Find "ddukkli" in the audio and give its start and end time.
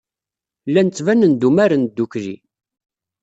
1.87-2.35